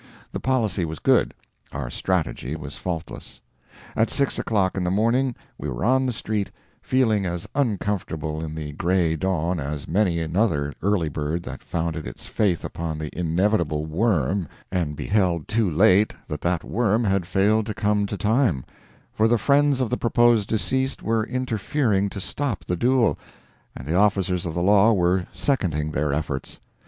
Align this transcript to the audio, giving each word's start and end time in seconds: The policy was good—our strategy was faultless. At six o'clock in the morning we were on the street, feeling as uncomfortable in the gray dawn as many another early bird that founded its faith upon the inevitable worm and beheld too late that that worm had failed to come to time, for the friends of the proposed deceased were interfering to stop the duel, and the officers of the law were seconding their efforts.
The 0.31 0.39
policy 0.39 0.83
was 0.83 0.97
good—our 0.97 1.91
strategy 1.91 2.55
was 2.55 2.75
faultless. 2.75 3.39
At 3.95 4.09
six 4.09 4.39
o'clock 4.39 4.75
in 4.75 4.83
the 4.83 4.89
morning 4.89 5.35
we 5.59 5.69
were 5.69 5.85
on 5.85 6.07
the 6.07 6.11
street, 6.11 6.49
feeling 6.81 7.27
as 7.27 7.47
uncomfortable 7.53 8.43
in 8.43 8.55
the 8.55 8.71
gray 8.71 9.15
dawn 9.15 9.59
as 9.59 9.87
many 9.87 10.17
another 10.17 10.73
early 10.81 11.07
bird 11.09 11.43
that 11.43 11.61
founded 11.61 12.07
its 12.07 12.25
faith 12.25 12.65
upon 12.65 12.97
the 12.97 13.15
inevitable 13.15 13.85
worm 13.85 14.47
and 14.71 14.95
beheld 14.95 15.47
too 15.47 15.69
late 15.69 16.15
that 16.25 16.41
that 16.41 16.63
worm 16.63 17.03
had 17.03 17.27
failed 17.27 17.67
to 17.67 17.75
come 17.75 18.07
to 18.07 18.17
time, 18.17 18.65
for 19.13 19.27
the 19.27 19.37
friends 19.37 19.81
of 19.81 19.91
the 19.91 19.97
proposed 19.97 20.49
deceased 20.49 21.03
were 21.03 21.27
interfering 21.27 22.09
to 22.09 22.19
stop 22.19 22.65
the 22.65 22.75
duel, 22.75 23.19
and 23.77 23.85
the 23.87 23.93
officers 23.95 24.47
of 24.47 24.55
the 24.55 24.63
law 24.63 24.91
were 24.93 25.27
seconding 25.31 25.91
their 25.91 26.11
efforts. 26.11 26.59